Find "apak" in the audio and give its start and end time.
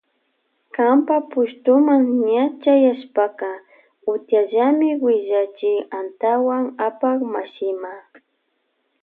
6.87-7.19